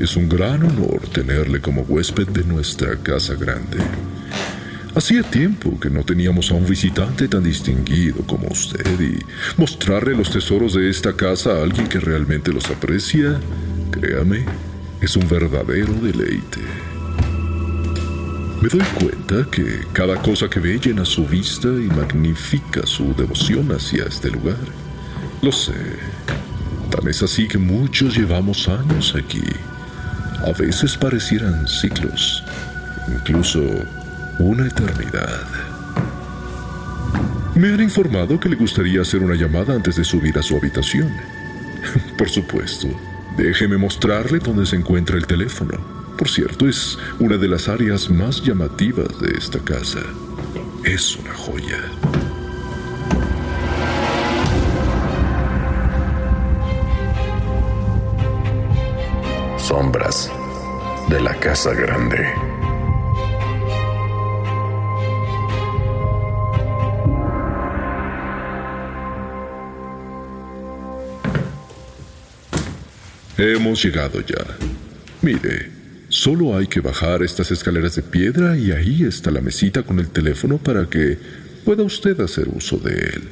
es 0.00 0.16
un 0.16 0.28
gran 0.28 0.62
honor 0.62 1.08
tenerle 1.12 1.60
como 1.60 1.82
huésped 1.82 2.28
de 2.28 2.44
nuestra 2.44 2.96
casa 2.96 3.34
grande. 3.34 3.78
Hacía 4.94 5.22
tiempo 5.22 5.78
que 5.78 5.90
no 5.90 6.04
teníamos 6.04 6.50
a 6.50 6.54
un 6.54 6.66
visitante 6.66 7.26
tan 7.28 7.42
distinguido 7.42 8.22
como 8.26 8.48
usted 8.48 9.00
y 9.00 9.18
mostrarle 9.56 10.14
los 10.14 10.30
tesoros 10.30 10.74
de 10.74 10.88
esta 10.88 11.14
casa 11.14 11.50
a 11.50 11.62
alguien 11.62 11.88
que 11.88 11.98
realmente 11.98 12.52
los 12.52 12.70
aprecia, 12.70 13.40
créame, 13.90 14.44
es 15.00 15.16
un 15.16 15.28
verdadero 15.28 15.92
deleite. 15.94 16.60
Me 18.62 18.68
doy 18.68 18.82
cuenta 19.00 19.48
que 19.50 19.80
cada 19.92 20.20
cosa 20.22 20.48
que 20.48 20.60
ve 20.60 20.78
llena 20.78 21.04
su 21.04 21.26
vista 21.26 21.68
y 21.68 21.88
magnifica 21.88 22.86
su 22.86 23.14
devoción 23.14 23.70
hacia 23.72 24.04
este 24.04 24.30
lugar. 24.30 24.56
Lo 25.42 25.52
sé. 25.52 25.74
Tan 26.90 27.06
es 27.08 27.22
así 27.22 27.46
que 27.46 27.58
muchos 27.58 28.16
llevamos 28.16 28.66
años 28.68 29.14
aquí 29.16 29.42
a 30.48 30.52
veces 30.52 30.96
parecieran 30.96 31.68
ciclos, 31.68 32.42
incluso 33.06 33.60
una 34.38 34.66
eternidad. 34.66 35.46
Me 37.54 37.68
han 37.68 37.82
informado 37.82 38.40
que 38.40 38.48
le 38.48 38.56
gustaría 38.56 39.02
hacer 39.02 39.22
una 39.22 39.34
llamada 39.34 39.74
antes 39.74 39.96
de 39.96 40.04
subir 40.04 40.38
a 40.38 40.42
su 40.42 40.56
habitación. 40.56 41.12
Por 42.16 42.30
supuesto, 42.30 42.88
déjeme 43.36 43.76
mostrarle 43.76 44.38
dónde 44.38 44.64
se 44.64 44.76
encuentra 44.76 45.16
el 45.16 45.26
teléfono. 45.26 45.78
Por 46.16 46.28
cierto, 46.28 46.66
es 46.66 46.98
una 47.18 47.36
de 47.36 47.48
las 47.48 47.68
áreas 47.68 48.08
más 48.08 48.42
llamativas 48.42 49.20
de 49.20 49.36
esta 49.36 49.58
casa. 49.58 50.00
Es 50.84 51.16
una 51.16 51.34
joya. 51.34 51.78
sombras 59.68 60.30
de 61.08 61.20
la 61.20 61.34
casa 61.34 61.72
grande. 61.72 62.26
Hemos 73.38 73.82
llegado 73.82 74.20
ya. 74.20 74.44
Mire, 75.22 75.70
solo 76.08 76.56
hay 76.56 76.66
que 76.66 76.80
bajar 76.80 77.22
estas 77.22 77.50
escaleras 77.52 77.94
de 77.94 78.02
piedra 78.02 78.58
y 78.58 78.72
ahí 78.72 79.04
está 79.04 79.30
la 79.30 79.40
mesita 79.40 79.82
con 79.84 80.00
el 80.00 80.10
teléfono 80.10 80.58
para 80.58 80.86
que 80.86 81.18
pueda 81.64 81.84
usted 81.84 82.20
hacer 82.20 82.48
uso 82.48 82.76
de 82.78 82.94
él. 82.94 83.28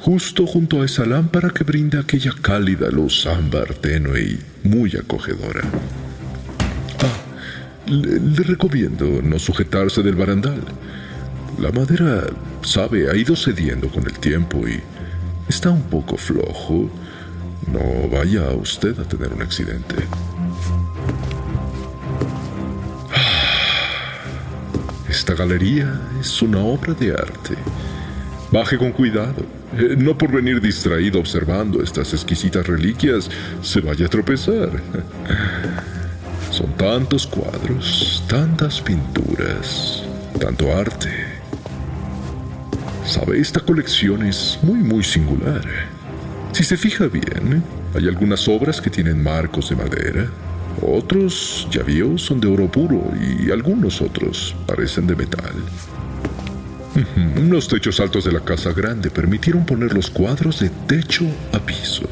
Justo 0.00 0.46
junto 0.46 0.82
a 0.82 0.84
esa 0.84 1.06
lámpara 1.06 1.50
que 1.50 1.64
brinda 1.64 2.00
aquella 2.00 2.32
cálida 2.42 2.90
luz 2.90 3.26
ámbar 3.26 3.74
tenue 3.74 4.20
y 4.20 4.40
muy 4.64 4.94
acogedora. 4.96 5.62
Le, 7.86 8.42
recomiendo 8.42 9.20
no 9.22 9.38
sujetarse 9.38 10.02
del 10.02 10.14
barandal. 10.14 10.62
La 11.58 11.70
madera, 11.70 12.24
sabe, 12.62 13.10
ha 13.10 13.16
ido 13.16 13.36
cediendo 13.36 13.88
con 13.88 14.04
el 14.04 14.18
tiempo 14.18 14.66
y 14.66 14.80
está 15.48 15.70
un 15.70 15.82
poco 15.82 16.16
flojo. 16.16 16.90
No 17.70 18.08
vaya 18.10 18.50
usted 18.50 18.98
a 18.98 19.04
tener 19.04 19.32
un 19.32 19.42
accidente. 19.42 19.96
Ah, 23.12 24.22
esta 25.08 25.34
galería 25.34 26.00
es 26.20 26.42
una 26.42 26.58
obra 26.58 26.94
de 26.94 27.12
arte. 27.12 27.54
Baje 28.50 28.78
con 28.78 28.92
cuidado. 28.92 29.44
Eh, 29.76 29.96
no 29.98 30.16
por 30.16 30.30
venir 30.30 30.60
distraído 30.60 31.18
observando 31.18 31.82
estas 31.82 32.12
exquisitas 32.12 32.66
reliquias 32.66 33.28
se 33.62 33.80
vaya 33.80 34.06
a 34.06 34.08
tropezar. 34.08 34.70
Tantos 36.76 37.26
cuadros, 37.26 38.22
tantas 38.28 38.80
pinturas, 38.80 40.02
tanto 40.40 40.76
arte. 40.76 41.08
Sabe, 43.06 43.38
esta 43.38 43.60
colección 43.60 44.26
es 44.26 44.58
muy, 44.62 44.80
muy 44.80 45.04
singular. 45.04 45.64
Si 46.52 46.64
se 46.64 46.76
fija 46.76 47.06
bien, 47.06 47.62
hay 47.94 48.08
algunas 48.08 48.48
obras 48.48 48.80
que 48.80 48.90
tienen 48.90 49.22
marcos 49.22 49.70
de 49.70 49.76
madera, 49.76 50.28
otros, 50.82 51.68
ya 51.70 51.82
vio, 51.82 52.18
son 52.18 52.40
de 52.40 52.48
oro 52.48 52.70
puro 52.70 53.02
y 53.20 53.50
algunos 53.50 54.02
otros 54.02 54.54
parecen 54.66 55.06
de 55.06 55.16
metal. 55.16 55.54
Los 57.48 57.68
techos 57.68 58.00
altos 58.00 58.24
de 58.24 58.32
la 58.32 58.40
casa 58.40 58.72
grande 58.72 59.10
permitieron 59.10 59.64
poner 59.64 59.94
los 59.94 60.10
cuadros 60.10 60.60
de 60.60 60.70
techo 60.86 61.24
a 61.52 61.58
piso. 61.58 62.08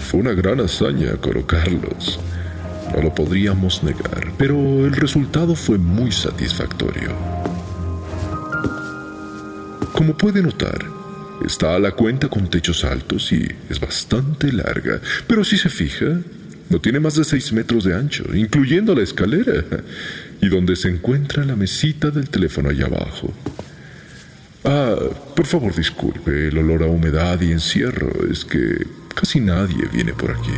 Fue 0.00 0.20
una 0.20 0.32
gran 0.32 0.60
hazaña 0.60 1.16
colocarlos. 1.20 2.20
No 2.94 3.02
lo 3.02 3.14
podríamos 3.14 3.82
negar, 3.82 4.32
pero 4.38 4.86
el 4.86 4.92
resultado 4.92 5.54
fue 5.54 5.78
muy 5.78 6.12
satisfactorio. 6.12 7.10
Como 9.92 10.16
puede 10.16 10.42
notar, 10.42 10.84
está 11.44 11.74
a 11.74 11.78
la 11.78 11.92
cuenta 11.92 12.28
con 12.28 12.48
techos 12.48 12.84
altos 12.84 13.32
y 13.32 13.46
es 13.68 13.80
bastante 13.80 14.52
larga, 14.52 15.00
pero 15.26 15.44
si 15.44 15.56
se 15.56 15.68
fija, 15.68 16.20
no 16.68 16.80
tiene 16.80 17.00
más 17.00 17.14
de 17.16 17.24
6 17.24 17.52
metros 17.52 17.84
de 17.84 17.94
ancho, 17.94 18.24
incluyendo 18.34 18.94
la 18.94 19.02
escalera, 19.02 19.64
y 20.40 20.48
donde 20.48 20.76
se 20.76 20.88
encuentra 20.88 21.44
la 21.44 21.56
mesita 21.56 22.10
del 22.10 22.28
teléfono 22.28 22.70
allá 22.70 22.86
abajo. 22.86 23.32
Ah, 24.64 24.96
por 25.36 25.46
favor 25.46 25.74
disculpe 25.74 26.48
el 26.48 26.58
olor 26.58 26.82
a 26.82 26.86
humedad 26.86 27.40
y 27.40 27.52
encierro. 27.52 28.10
Es 28.30 28.44
que 28.44 28.84
casi 29.14 29.38
nadie 29.38 29.86
viene 29.92 30.12
por 30.12 30.32
aquí. 30.32 30.50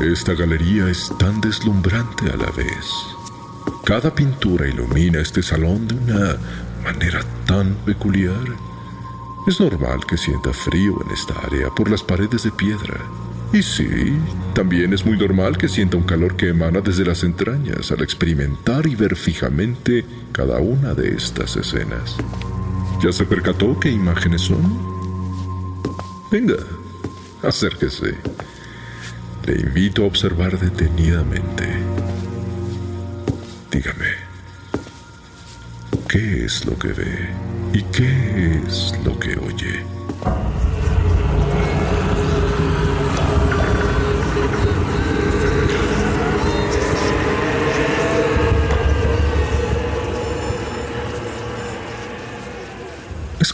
Esta 0.00 0.34
galería 0.34 0.90
es 0.90 1.10
tan 1.18 1.40
deslumbrante 1.40 2.30
a 2.30 2.36
la 2.36 2.50
vez. 2.50 3.16
Cada 3.82 4.14
pintura 4.14 4.68
ilumina 4.68 5.20
este 5.20 5.42
salón 5.42 5.88
de 5.88 5.94
una 5.94 6.36
manera 6.84 7.20
tan 7.46 7.74
peculiar. 7.76 8.44
Es 9.46 9.58
normal 9.58 10.00
que 10.06 10.18
sienta 10.18 10.52
frío 10.52 11.02
en 11.02 11.10
esta 11.12 11.32
área 11.46 11.70
por 11.70 11.90
las 11.90 12.02
paredes 12.02 12.42
de 12.42 12.50
piedra. 12.50 13.00
Y 13.54 13.62
sí, 13.62 14.18
también 14.54 14.92
es 14.92 15.06
muy 15.06 15.16
normal 15.16 15.56
que 15.56 15.66
sienta 15.66 15.96
un 15.96 16.04
calor 16.04 16.36
que 16.36 16.50
emana 16.50 16.82
desde 16.82 17.06
las 17.06 17.24
entrañas 17.24 17.90
al 17.90 18.02
experimentar 18.02 18.86
y 18.86 18.94
ver 18.96 19.16
fijamente 19.16 20.04
cada 20.32 20.58
una 20.58 20.92
de 20.92 21.14
estas 21.14 21.56
escenas. 21.56 22.16
¿Ya 23.02 23.12
se 23.12 23.24
percató 23.24 23.80
qué 23.80 23.90
imágenes 23.90 24.42
son? 24.42 24.60
Venga, 26.30 26.56
acérquese. 27.42 28.14
Le 29.46 29.60
invito 29.60 30.02
a 30.02 30.06
observar 30.06 30.58
detenidamente. 30.58 31.66
Dígame, 33.70 34.12
¿qué 36.08 36.44
es 36.44 36.64
lo 36.64 36.78
que 36.78 36.88
ve 36.88 37.28
y 37.72 37.82
qué 37.82 38.62
es 38.66 38.92
lo 39.04 39.18
que 39.18 39.36
oye? 39.36 39.84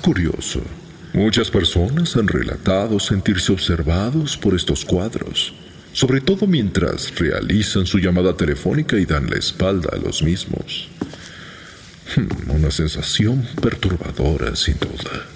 curioso. 0.03 0.61
Muchas 1.15 1.51
personas 1.51 2.17
han 2.17 2.29
relatado 2.29 2.99
sentirse 2.99 3.53
observados 3.53 4.37
por 4.37 4.55
estos 4.55 4.85
cuadros, 4.85 5.55
sobre 5.93 6.21
todo 6.21 6.47
mientras 6.47 7.15
realizan 7.19 7.87
su 7.87 7.99
llamada 7.99 8.37
telefónica 8.37 8.97
y 8.97 9.05
dan 9.05 9.29
la 9.29 9.37
espalda 9.37 9.91
a 9.93 9.97
los 9.97 10.23
mismos. 10.23 10.89
Hmm, 12.17 12.51
una 12.51 12.71
sensación 12.71 13.47
perturbadora, 13.61 14.57
sin 14.57 14.79
duda. 14.79 15.27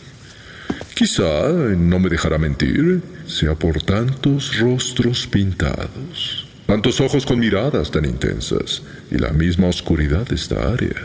Quizá, 0.94 1.50
no 1.50 1.98
me 1.98 2.08
dejará 2.08 2.38
mentir, 2.38 3.02
sea 3.26 3.54
por 3.54 3.82
tantos 3.82 4.58
rostros 4.58 5.26
pintados, 5.26 6.46
tantos 6.66 7.00
ojos 7.00 7.26
con 7.26 7.38
miradas 7.38 7.90
tan 7.90 8.06
intensas 8.06 8.82
y 9.10 9.18
la 9.18 9.30
misma 9.30 9.68
oscuridad 9.68 10.26
de 10.26 10.36
esta 10.36 10.72
área. 10.72 10.96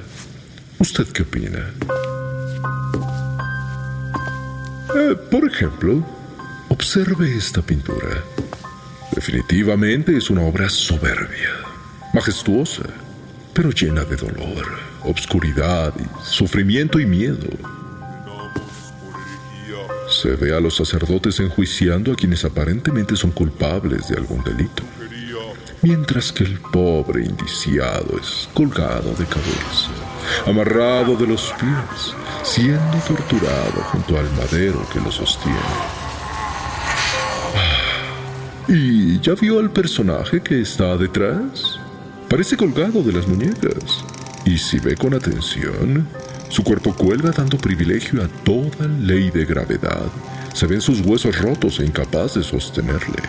¿Usted 0.80 1.08
qué 1.08 1.24
opina? 1.24 1.74
Eh, 4.96 5.16
por 5.30 5.46
ejemplo, 5.46 6.06
observe 6.70 7.36
esta 7.36 7.62
pintura. 7.62 8.24
Definitivamente 9.14 10.16
es 10.16 10.30
una 10.30 10.42
obra 10.42 10.70
soberbia, 10.70 11.50
majestuosa, 12.14 12.84
pero 13.54 13.70
llena 13.72 14.06
de 14.06 14.16
dolor, 14.16 14.66
obscuridad, 15.04 15.94
sufrimiento 16.24 16.98
y 17.00 17.06
miedo. 17.06 17.50
Se 20.10 20.36
ve 20.36 20.56
a 20.56 20.62
los 20.62 20.78
sacerdotes 20.78 21.40
enjuiciando 21.42 22.14
a 22.14 22.16
quienes 22.16 22.46
aparentemente 22.46 23.16
son 23.18 23.32
culpables 23.32 24.08
de 24.08 24.18
algún 24.18 24.44
delito, 24.44 24.84
mientras 25.82 26.32
que 26.32 26.46
el 26.46 26.60
pobre 26.60 27.26
indiciado 27.26 28.18
es 28.18 28.48
colgado 28.54 29.14
de 29.16 29.26
cabeza, 29.26 29.90
amarrado 30.46 31.18
de 31.18 31.28
los 31.28 31.54
pies, 31.60 32.16
siendo 32.44 32.98
torturado 33.06 33.82
junto 33.92 34.18
al 34.18 34.32
madero 34.34 34.88
que 34.94 35.02
lo 35.02 35.12
sostiene. 35.12 36.01
¿Y 38.68 39.20
ya 39.20 39.34
vio 39.34 39.60
al 39.60 39.72
personaje 39.72 40.42
que 40.42 40.62
está 40.62 40.96
detrás? 40.96 41.80
Parece 42.30 42.56
colgado 42.56 43.02
de 43.02 43.12
las 43.12 43.28
muñecas. 43.28 44.06
Y 44.46 44.58
si 44.58 44.80
ve 44.80 44.96
con 44.96 45.14
atención, 45.14 46.08
su 46.50 46.64
cuerpo 46.64 46.94
cuelga 46.94 47.32
dando 47.32 47.58
privilegio 47.58 48.24
a 48.24 48.28
toda 48.44 48.88
ley 49.00 49.32
de 49.32 49.46
gravedad. 49.46 50.06
Se 50.54 50.68
ven 50.68 50.82
sus 50.82 51.02
huesos 51.02 51.38
rotos 51.40 51.80
e 51.80 51.86
incapaz 51.86 52.36
de 52.36 52.44
sostenerle. 52.44 53.22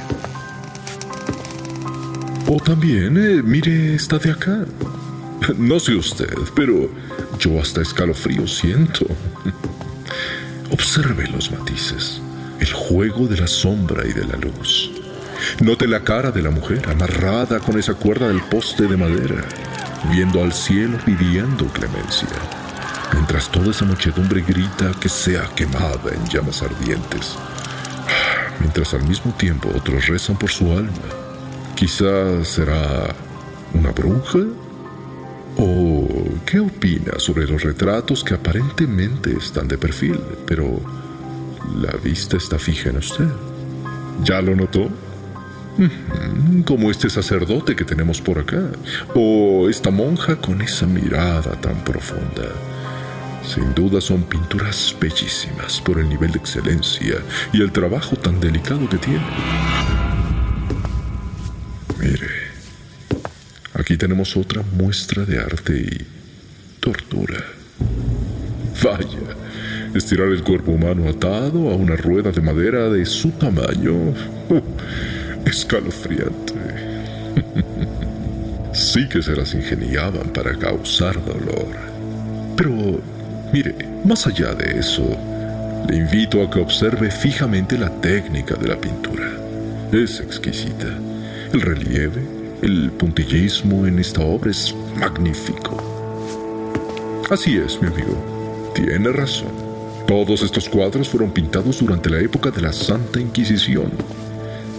O 2.46 2.60
también, 2.60 3.16
eh, 3.16 3.42
mire 3.42 3.94
esta 3.94 4.18
de 4.18 4.30
acá. 4.30 4.64
No 5.58 5.80
sé 5.80 5.96
usted, 5.96 6.32
pero 6.54 6.88
yo 7.40 7.60
hasta 7.60 7.82
escalofrío 7.82 8.46
siento. 8.46 9.06
Observe 10.70 11.26
los 11.28 11.50
matices, 11.50 12.22
el 12.60 12.72
juego 12.72 13.26
de 13.26 13.38
la 13.38 13.48
sombra 13.48 14.06
y 14.06 14.12
de 14.12 14.24
la 14.24 14.36
luz. 14.36 15.01
Note 15.60 15.86
la 15.86 16.00
cara 16.00 16.30
de 16.30 16.42
la 16.42 16.50
mujer 16.50 16.82
amarrada 16.88 17.60
con 17.60 17.78
esa 17.78 17.94
cuerda 17.94 18.28
del 18.28 18.42
poste 18.42 18.86
de 18.86 18.96
madera, 18.96 19.44
viendo 20.10 20.42
al 20.42 20.52
cielo 20.52 20.98
pidiendo 21.04 21.66
clemencia, 21.66 22.28
mientras 23.12 23.50
toda 23.50 23.70
esa 23.70 23.84
muchedumbre 23.84 24.42
grita 24.42 24.92
que 25.00 25.08
sea 25.08 25.48
quemada 25.54 26.12
en 26.14 26.24
llamas 26.28 26.62
ardientes, 26.62 27.36
mientras 28.60 28.94
al 28.94 29.04
mismo 29.04 29.32
tiempo 29.34 29.70
otros 29.76 30.06
rezan 30.06 30.36
por 30.36 30.50
su 30.50 30.70
alma. 30.72 30.90
Quizás 31.74 32.48
será 32.48 33.14
una 33.74 33.90
bruja 33.90 34.38
¿O 35.56 36.08
qué 36.46 36.60
opina 36.60 37.18
sobre 37.18 37.46
los 37.46 37.62
retratos 37.62 38.24
que 38.24 38.34
aparentemente 38.34 39.36
están 39.36 39.68
de 39.68 39.76
perfil, 39.76 40.18
pero 40.46 40.80
la 41.76 41.92
vista 42.02 42.36
está 42.36 42.58
fija 42.58 42.88
en 42.90 42.96
usted? 42.96 43.28
¿Ya 44.24 44.40
lo 44.40 44.56
notó? 44.56 44.88
Como 46.66 46.90
este 46.90 47.08
sacerdote 47.08 47.74
que 47.74 47.84
tenemos 47.84 48.20
por 48.20 48.38
acá, 48.38 48.62
o 49.14 49.68
esta 49.68 49.90
monja 49.90 50.36
con 50.36 50.60
esa 50.62 50.86
mirada 50.86 51.52
tan 51.60 51.82
profunda. 51.84 52.48
Sin 53.44 53.74
duda 53.74 54.00
son 54.00 54.22
pinturas 54.22 54.94
bellísimas 55.00 55.80
por 55.80 55.98
el 55.98 56.08
nivel 56.08 56.30
de 56.30 56.38
excelencia 56.38 57.16
y 57.52 57.60
el 57.60 57.72
trabajo 57.72 58.16
tan 58.16 58.38
delicado 58.40 58.88
que 58.88 58.98
tienen. 58.98 59.26
Mire, 61.98 62.42
Aquí 63.74 63.96
tenemos 63.96 64.36
otra 64.36 64.62
muestra 64.76 65.24
de 65.24 65.38
arte 65.38 65.72
y 65.74 66.06
tortura. 66.78 67.42
Vaya, 68.84 69.34
estirar 69.94 70.28
el 70.28 70.42
cuerpo 70.42 70.72
humano 70.72 71.08
atado 71.08 71.70
a 71.70 71.74
una 71.74 71.96
rueda 71.96 72.30
de 72.32 72.42
madera 72.42 72.90
de 72.90 73.06
su 73.06 73.30
tamaño. 73.30 73.94
Uh, 74.50 74.60
escalofriante. 75.46 76.54
sí 78.72 79.08
que 79.08 79.22
se 79.22 79.36
las 79.36 79.54
ingeniaban 79.54 80.30
para 80.30 80.56
causar 80.58 81.22
dolor. 81.24 81.66
Pero, 82.56 83.00
mire, 83.52 83.74
más 84.04 84.26
allá 84.26 84.54
de 84.54 84.78
eso, 84.78 85.04
le 85.88 85.96
invito 85.96 86.42
a 86.42 86.50
que 86.50 86.60
observe 86.60 87.10
fijamente 87.10 87.78
la 87.78 87.90
técnica 88.00 88.54
de 88.54 88.68
la 88.68 88.80
pintura. 88.80 89.30
Es 89.92 90.20
exquisita. 90.20 90.86
El 91.52 91.60
relieve, 91.60 92.22
el 92.62 92.90
puntillismo 92.92 93.86
en 93.86 93.98
esta 93.98 94.22
obra 94.22 94.50
es 94.50 94.74
magnífico. 94.96 95.76
Así 97.30 97.56
es, 97.56 97.80
mi 97.80 97.88
amigo. 97.88 98.72
Tiene 98.74 99.10
razón. 99.10 99.52
Todos 100.06 100.42
estos 100.42 100.68
cuadros 100.68 101.08
fueron 101.08 101.30
pintados 101.30 101.80
durante 101.80 102.10
la 102.10 102.20
época 102.20 102.50
de 102.50 102.62
la 102.62 102.72
Santa 102.72 103.20
Inquisición. 103.20 103.90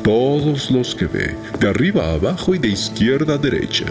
Todos 0.04 0.70
los 0.70 0.96
que 0.96 1.06
ve, 1.06 1.36
de 1.60 1.70
arriba 1.70 2.06
a 2.06 2.14
abajo 2.16 2.54
y 2.54 2.60
de 2.60 2.68
izquierda 2.68 3.36
a 3.36 3.38
derecha. 3.38 3.86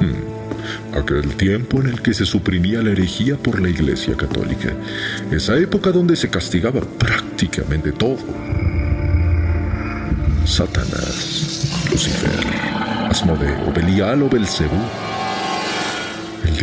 Hmm. 0.00 0.96
Aquel 0.96 1.36
tiempo 1.36 1.80
en 1.80 1.88
el 1.88 2.00
que 2.00 2.14
se 2.14 2.24
suprimía 2.24 2.82
la 2.82 2.92
herejía 2.92 3.36
por 3.36 3.60
la 3.60 3.68
Iglesia 3.68 4.16
Católica. 4.16 4.72
Esa 5.30 5.56
época 5.58 5.92
donde 5.92 6.16
se 6.16 6.30
castigaba 6.30 6.80
prácticamente 6.80 7.92
todo. 7.92 8.18
Satanás 10.46 11.88
Lucifer, 11.90 12.30
Asmodeo, 13.10 13.72
Belial 13.72 14.22
o 14.22 14.28
Belcebú. 14.28 15.13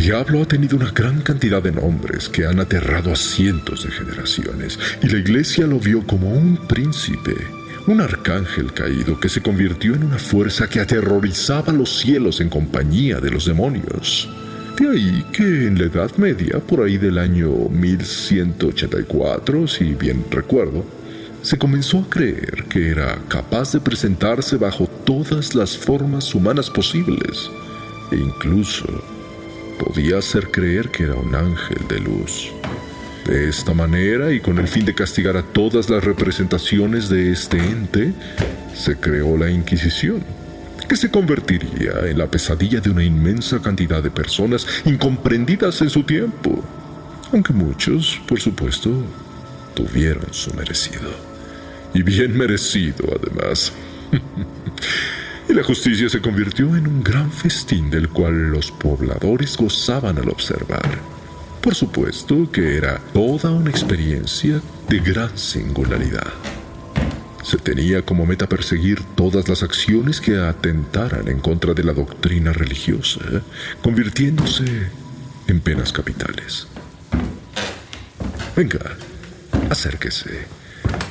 Diablo 0.02 0.42
ha 0.42 0.48
tenido 0.48 0.78
una 0.78 0.90
gran 0.90 1.22
cantidad 1.22 1.62
de 1.62 1.72
nombres 1.72 2.28
que 2.28 2.48
han 2.48 2.60
aterrado 2.60 3.14
a 3.14 3.16
cientos 3.16 3.84
de 3.84 3.92
generaciones, 3.92 4.80
y 5.04 5.08
la 5.08 5.20
iglesia 5.20 5.68
lo 5.68 5.78
vio 5.78 6.08
como 6.08 6.32
un 6.32 6.58
príncipe, 6.58 7.36
un 7.86 8.02
arcángel 8.02 8.74
caído 8.74 9.20
que 9.20 9.30
se 9.30 9.44
convirtió 9.44 9.94
en 9.94 10.06
una 10.06 10.18
fuerza 10.18 10.68
que 10.68 10.80
aterrorizaba 10.80 11.72
los 11.72 12.00
cielos 12.00 12.42
en 12.42 12.50
compañía 12.50 13.20
de 13.20 13.30
los 13.30 13.46
demonios. 13.46 14.28
De 14.80 14.90
ahí 14.90 15.24
que 15.32 15.68
en 15.68 15.78
la 15.78 15.86
Edad 15.86 16.10
Media, 16.18 16.58
por 16.58 16.82
ahí 16.82 16.98
del 16.98 17.20
año 17.20 17.52
1184, 17.70 19.68
si 19.68 19.94
bien 19.94 20.26
recuerdo, 20.32 20.84
se 21.44 21.60
comenzó 21.60 22.00
a 22.00 22.10
creer 22.10 22.66
que 22.68 22.90
era 22.90 23.20
capaz 23.28 23.74
de 23.74 23.80
presentarse 23.80 24.58
bajo 24.58 24.88
todas 25.06 25.54
las 25.54 25.78
formas 25.78 26.34
humanas 26.34 26.72
posibles 26.72 27.52
e 28.12 28.16
incluso 28.16 29.21
podía 29.82 30.20
hacer 30.20 30.52
creer 30.52 30.90
que 30.90 31.04
era 31.04 31.16
un 31.16 31.34
ángel 31.34 31.88
de 31.88 32.00
luz. 32.00 32.52
De 33.26 33.50
esta 33.50 33.74
manera 33.74 34.32
y 34.32 34.40
con 34.40 34.60
el 34.60 34.68
fin 34.68 34.86
de 34.86 34.94
castigar 34.94 35.36
a 35.38 35.42
todas 35.42 35.90
las 35.90 36.04
representaciones 36.04 37.10
de 37.10 37.32
este 37.32 37.58
ente, 37.58 38.14
se 38.76 38.98
creó 38.98 39.38
la 39.38 39.50
Inquisición, 39.50 40.24
que 40.88 40.96
se 40.96 41.10
convertiría 41.10 41.94
en 42.06 42.20
la 42.20 42.28
pesadilla 42.28 42.80
de 42.80 42.92
una 42.92 43.04
inmensa 43.04 43.60
cantidad 43.60 44.04
de 44.04 44.12
personas 44.12 44.68
incomprendidas 44.86 45.82
en 45.82 45.90
su 45.90 46.04
tiempo, 46.04 46.64
aunque 47.32 47.54
muchos, 47.54 48.22
por 48.28 48.40
supuesto, 48.40 48.92
tuvieron 49.74 50.32
su 50.32 50.54
merecido 50.54 51.10
y 51.94 52.04
bien 52.04 52.38
merecido 52.38 53.06
además. 53.20 53.74
y 55.52 55.54
la 55.54 55.64
justicia 55.64 56.08
se 56.08 56.22
convirtió 56.22 56.78
en 56.78 56.88
un 56.88 57.04
gran 57.04 57.30
festín 57.30 57.90
del 57.90 58.08
cual 58.08 58.52
los 58.52 58.72
pobladores 58.72 59.58
gozaban 59.58 60.18
al 60.18 60.30
observar. 60.30 60.88
Por 61.62 61.76
supuesto 61.76 62.50
que 62.50 62.78
era 62.78 63.02
toda 63.14 63.52
una 63.52 63.70
experiencia 63.70 64.62
de 64.88 65.00
gran 65.00 65.38
singularidad. 65.38 66.32
Se 67.44 67.58
tenía 67.58 68.02
como 68.02 68.26
meta 68.26 68.48
perseguir 68.48 69.02
todas 69.16 69.50
las 69.50 69.62
acciones 69.62 70.22
que 70.22 70.38
atentaran 70.38 71.28
en 71.28 71.40
contra 71.40 71.74
de 71.74 71.84
la 71.84 71.92
doctrina 71.92 72.54
religiosa, 72.54 73.20
convirtiéndose 73.82 74.90
en 75.48 75.60
penas 75.60 75.92
capitales. 75.92 76.68
Venga, 78.56 78.96
acérquese. 79.70 80.46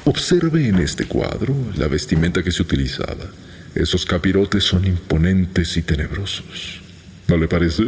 Observe 0.06 0.66
en 0.66 0.76
este 0.76 1.04
cuadro 1.04 1.54
la 1.76 1.88
vestimenta 1.88 2.42
que 2.42 2.52
se 2.52 2.62
utilizaba. 2.62 3.26
Esos 3.75 4.05
capirotes 4.05 4.65
son 4.65 4.85
imponentes 4.85 5.77
y 5.77 5.83
tenebrosos. 5.83 6.81
¿No 7.29 7.37
le 7.37 7.49
parece? 7.49 7.85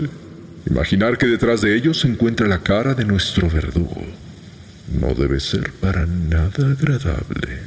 Imaginar 0.67 1.19
que 1.19 1.27
detrás 1.27 1.61
de 1.61 1.77
ellos 1.77 2.01
se 2.01 2.09
encuentra 2.09 2.47
la 2.47 2.63
cara 2.63 2.95
de 2.95 3.05
nuestro 3.05 3.49
verdugo 3.49 4.03
no 5.01 5.15
debe 5.15 5.41
ser 5.41 5.73
para 5.81 6.07
nada 6.07 6.73
agradable. 6.73 7.61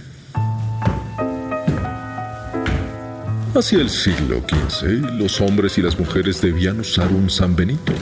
Hacia 3.56 3.80
el 3.80 3.90
siglo 3.90 4.44
XV, 4.48 5.18
los 5.18 5.40
hombres 5.40 5.78
y 5.78 5.82
las 5.82 5.98
mujeres 5.98 6.42
debían 6.42 6.80
usar 6.80 7.12
un 7.12 7.30
San 7.30 7.56
Benito, 7.56 7.94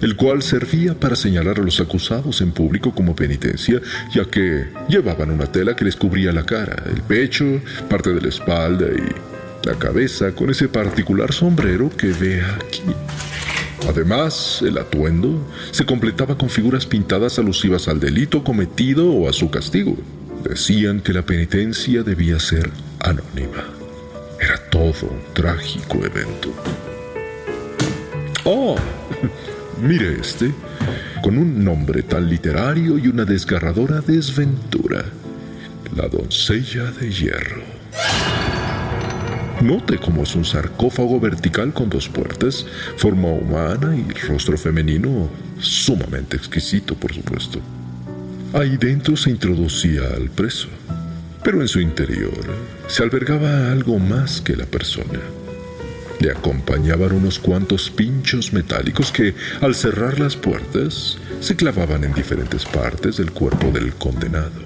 el 0.00 0.14
cual 0.14 0.42
servía 0.42 0.94
para 0.94 1.16
señalar 1.16 1.58
a 1.58 1.62
los 1.62 1.80
acusados 1.80 2.40
en 2.40 2.52
público 2.52 2.94
como 2.94 3.16
penitencia, 3.16 3.80
ya 4.14 4.24
que 4.24 4.68
llevaban 4.88 5.30
una 5.30 5.46
tela 5.46 5.74
que 5.74 5.84
les 5.84 5.96
cubría 5.96 6.32
la 6.32 6.46
cara, 6.46 6.84
el 6.86 7.02
pecho, 7.02 7.60
parte 7.88 8.10
de 8.10 8.20
la 8.20 8.28
espalda 8.28 8.86
y 8.86 9.33
la 9.64 9.74
cabeza 9.74 10.32
con 10.32 10.50
ese 10.50 10.68
particular 10.68 11.32
sombrero 11.32 11.90
que 11.96 12.08
ve 12.08 12.42
aquí. 12.42 12.82
Además, 13.88 14.62
el 14.62 14.78
atuendo 14.78 15.46
se 15.70 15.84
completaba 15.84 16.36
con 16.36 16.48
figuras 16.48 16.86
pintadas 16.86 17.38
alusivas 17.38 17.88
al 17.88 18.00
delito 18.00 18.42
cometido 18.42 19.10
o 19.10 19.28
a 19.28 19.32
su 19.32 19.50
castigo. 19.50 19.96
Decían 20.42 21.00
que 21.00 21.12
la 21.12 21.22
penitencia 21.22 22.02
debía 22.02 22.38
ser 22.38 22.70
anónima. 23.00 23.64
Era 24.40 24.58
todo 24.70 25.08
un 25.10 25.34
trágico 25.34 26.04
evento. 26.04 26.52
Oh, 28.44 28.76
mire 29.82 30.18
este, 30.20 30.52
con 31.22 31.38
un 31.38 31.64
nombre 31.64 32.02
tan 32.02 32.28
literario 32.28 32.98
y 32.98 33.08
una 33.08 33.24
desgarradora 33.24 34.00
desventura. 34.00 35.04
La 35.96 36.08
doncella 36.08 36.90
de 36.90 37.10
hierro. 37.10 37.62
Note 39.64 39.98
cómo 39.98 40.22
es 40.22 40.34
un 40.34 40.44
sarcófago 40.44 41.18
vertical 41.18 41.72
con 41.72 41.88
dos 41.88 42.08
puertas, 42.08 42.66
forma 42.96 43.28
humana 43.28 43.96
y 43.96 44.12
rostro 44.26 44.56
femenino 44.58 45.28
sumamente 45.58 46.36
exquisito, 46.36 46.94
por 46.94 47.12
supuesto. 47.12 47.60
Ahí 48.52 48.76
dentro 48.76 49.16
se 49.16 49.30
introducía 49.30 50.02
al 50.14 50.30
preso 50.30 50.68
pero 51.44 51.60
en 51.60 51.68
su 51.68 51.78
interior 51.78 52.32
se 52.88 53.02
albergaba 53.02 53.70
algo 53.70 53.98
más 53.98 54.40
que 54.40 54.56
la 54.56 54.64
persona. 54.64 55.20
Le 56.18 56.30
acompañaban 56.30 57.12
unos 57.12 57.38
cuantos 57.38 57.90
pinchos 57.90 58.52
metálicos 58.52 59.12
que, 59.12 59.34
al 59.60 59.74
cerrar 59.74 60.18
las 60.18 60.36
puertas, 60.36 61.18
se 61.40 61.54
clavaban 61.54 62.02
en 62.04 62.14
diferentes 62.14 62.64
partes 62.64 63.18
del 63.18 63.30
cuerpo 63.32 63.70
del 63.70 63.92
condenado. 63.94 64.62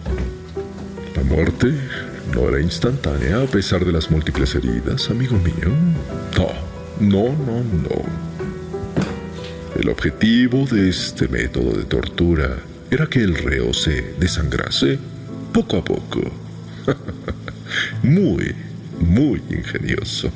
La 1.16 1.24
muerte 1.24 1.74
no 2.34 2.48
era 2.48 2.60
instantánea 2.60 3.42
a 3.42 3.46
pesar 3.46 3.84
de 3.84 3.92
las 3.92 4.10
múltiples 4.10 4.54
heridas, 4.54 5.10
amigo 5.10 5.36
mío. 5.38 5.72
No, 6.36 6.52
no, 7.00 7.32
no, 7.32 7.62
no. 7.62 8.28
El 9.80 9.88
objetivo 9.88 10.66
de 10.66 10.88
este 10.88 11.28
método 11.28 11.76
de 11.76 11.84
tortura 11.84 12.58
era 12.90 13.06
que 13.06 13.20
el 13.20 13.34
reo 13.36 13.72
se 13.72 14.14
desangrase 14.18 14.98
poco 15.52 15.76
a 15.76 15.84
poco 15.84 16.20
muy, 18.02 18.54
muy 18.98 19.42
ingenioso. 19.50 20.30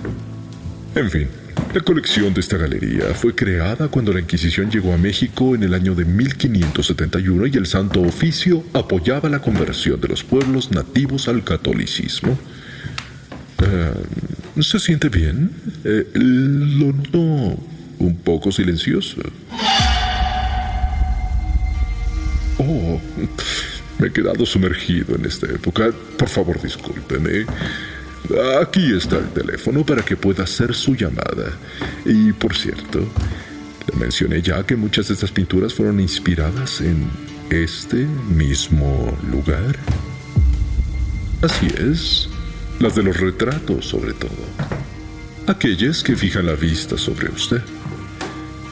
en 0.94 1.10
fin, 1.10 1.28
la 1.74 1.80
colección 1.82 2.32
de 2.32 2.40
esta 2.40 2.56
galería 2.56 3.14
fue 3.14 3.34
creada 3.34 3.88
cuando 3.88 4.12
la 4.12 4.20
Inquisición 4.20 4.70
llegó 4.70 4.94
a 4.94 4.96
México 4.96 5.54
en 5.54 5.62
el 5.62 5.74
año 5.74 5.94
de 5.94 6.06
1571 6.06 7.46
y 7.48 7.56
el 7.56 7.66
Santo 7.66 8.00
Oficio 8.00 8.64
apoyaba 8.72 9.28
la 9.28 9.40
conversión 9.40 10.00
de 10.00 10.08
los 10.08 10.24
pueblos 10.24 10.70
nativos 10.70 11.28
al 11.28 11.44
catolicismo. 11.44 12.38
Eh, 13.62 14.62
¿Se 14.62 14.78
siente 14.78 15.10
bien? 15.10 15.50
Eh, 15.84 16.06
lo 16.14 16.92
noto 16.94 17.58
un 17.98 18.16
poco 18.24 18.52
silencioso. 18.52 19.20
Oh, 22.58 23.00
me 23.98 24.06
he 24.08 24.12
quedado 24.12 24.46
sumergido 24.46 25.14
en 25.14 25.26
esta 25.26 25.46
época. 25.46 25.90
Por 26.16 26.28
favor, 26.28 26.60
discúlpeme. 26.62 27.44
Aquí 28.60 28.96
está 28.96 29.18
el 29.18 29.28
teléfono 29.30 29.84
para 29.84 30.02
que 30.04 30.16
pueda 30.16 30.44
hacer 30.44 30.74
su 30.74 30.94
llamada. 30.94 31.52
Y 32.04 32.32
por 32.32 32.56
cierto, 32.56 33.00
le 33.90 33.98
mencioné 33.98 34.42
ya 34.42 34.64
que 34.64 34.76
muchas 34.76 35.08
de 35.08 35.14
estas 35.14 35.30
pinturas 35.30 35.74
fueron 35.74 36.00
inspiradas 36.00 36.80
en 36.80 37.08
este 37.50 38.06
mismo 38.28 39.16
lugar. 39.30 39.76
Así 41.42 41.66
es, 41.78 42.28
las 42.80 42.94
de 42.94 43.02
los 43.02 43.18
retratos 43.18 43.86
sobre 43.86 44.12
todo. 44.14 44.30
Aquellas 45.46 46.02
que 46.02 46.16
fijan 46.16 46.46
la 46.46 46.54
vista 46.54 46.98
sobre 46.98 47.28
usted. 47.30 47.62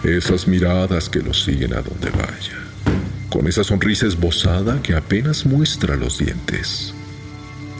Esas 0.02 0.48
miradas 0.48 1.08
que 1.08 1.20
lo 1.20 1.32
siguen 1.32 1.72
a 1.72 1.80
donde 1.80 2.10
vaya 2.10 2.64
con 3.34 3.48
esa 3.48 3.64
sonrisa 3.64 4.06
esbozada 4.06 4.80
que 4.80 4.94
apenas 4.94 5.44
muestra 5.44 5.96
los 5.96 6.18
dientes. 6.18 6.94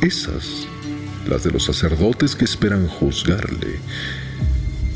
Esas, 0.03 0.67
las 1.29 1.45
de 1.45 1.51
los 1.51 1.65
sacerdotes 1.65 2.37
que 2.37 2.45
esperan 2.45 2.87
juzgarle, 2.87 3.79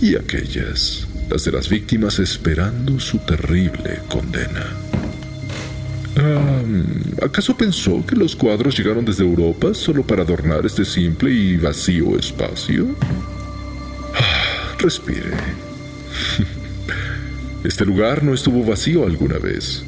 y 0.01 0.17
aquellas, 0.17 1.07
las 1.31 1.45
de 1.45 1.53
las 1.53 1.69
víctimas 1.69 2.19
esperando 2.19 3.01
su 3.01 3.19
terrible 3.19 4.01
condena. 4.09 4.67
¿Acaso 7.23 7.57
pensó 7.57 8.05
que 8.05 8.17
los 8.17 8.35
cuadros 8.35 8.77
llegaron 8.77 9.05
desde 9.05 9.23
Europa 9.25 9.73
solo 9.75 10.05
para 10.05 10.23
adornar 10.23 10.67
este 10.67 10.85
simple 10.85 11.31
y 11.31 11.57
vacío 11.57 12.19
espacio? 12.19 12.97
Ah, 14.15 14.75
respire. 14.79 15.31
Este 17.65 17.85
lugar 17.85 18.23
no 18.23 18.35
estuvo 18.35 18.65
vacío 18.65 19.05
alguna 19.05 19.39
vez. 19.39 19.83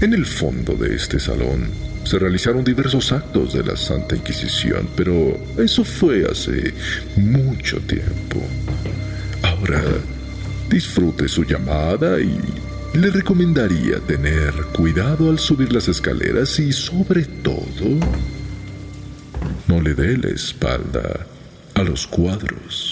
En 0.00 0.14
el 0.14 0.24
fondo 0.24 0.72
de 0.74 0.96
este 0.96 1.20
salón 1.20 1.68
se 2.04 2.18
realizaron 2.18 2.64
diversos 2.64 3.12
actos 3.12 3.52
de 3.52 3.64
la 3.64 3.76
Santa 3.76 4.16
Inquisición, 4.16 4.88
pero 4.96 5.38
eso 5.58 5.84
fue 5.84 6.24
hace 6.30 6.74
mucho 7.16 7.78
tiempo. 7.80 8.40
Ahora, 9.42 9.82
disfrute 10.68 11.28
su 11.28 11.44
llamada 11.44 12.20
y 12.20 12.38
le 12.94 13.10
recomendaría 13.10 14.00
tener 14.00 14.52
cuidado 14.74 15.30
al 15.30 15.38
subir 15.38 15.72
las 15.72 15.88
escaleras 15.88 16.58
y 16.58 16.72
sobre 16.72 17.24
todo, 17.24 17.98
no 19.66 19.80
le 19.80 19.94
dé 19.94 20.18
la 20.18 20.28
espalda 20.28 21.26
a 21.74 21.82
los 21.82 22.06
cuadros. 22.06 22.91